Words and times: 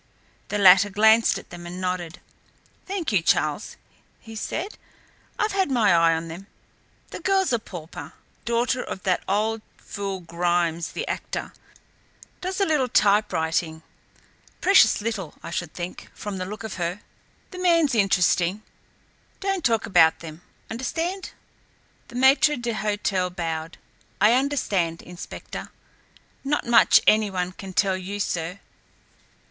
The 0.47 0.57
latter 0.57 0.89
glanced 0.89 1.37
at 1.37 1.51
them 1.51 1.67
and 1.67 1.79
nodded. 1.79 2.21
"Thank 2.87 3.11
you, 3.11 3.21
Charles," 3.21 3.77
he 4.19 4.35
said, 4.35 4.75
"I've 5.37 5.51
had 5.51 5.69
my 5.69 5.93
eye 5.93 6.15
on 6.15 6.27
them. 6.27 6.47
The 7.11 7.19
girl's 7.19 7.53
a 7.53 7.59
pauper, 7.59 8.13
daughter 8.43 8.81
of 8.81 9.03
that 9.03 9.23
old 9.27 9.61
fool 9.77 10.19
Grimes, 10.21 10.93
the 10.93 11.07
actor. 11.07 11.53
Does 12.41 12.59
a 12.59 12.65
little 12.65 12.87
typewriting 12.89 13.83
precious 14.59 15.01
little, 15.01 15.35
I 15.43 15.51
should 15.51 15.71
think, 15.71 16.09
from 16.15 16.39
the 16.39 16.47
look 16.47 16.63
of 16.63 16.77
her. 16.81 17.01
The 17.51 17.59
man's 17.59 17.93
interesting. 17.93 18.63
Don't 19.39 19.63
talk 19.63 19.85
about 19.85 20.17
them. 20.21 20.41
Understand?" 20.71 21.29
The 22.07 22.15
maître 22.15 22.59
d'hôtel 22.59 23.35
bowed. 23.35 23.77
"I 24.19 24.33
understand, 24.33 25.03
Inspector. 25.03 25.69
Not 26.43 26.65
much 26.65 27.01
any 27.05 27.29
one 27.29 27.51
can 27.51 27.73
tell 27.73 27.95
you, 27.95 28.19
sir." 28.19 28.59